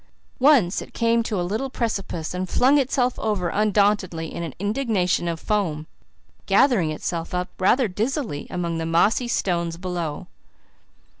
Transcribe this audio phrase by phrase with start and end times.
[0.39, 5.27] Once it came to a little precipice and flung itself over undauntedly in an indignation
[5.27, 5.85] of foam,
[6.47, 10.25] gathering itself up rather dizzily among the mossy stones below.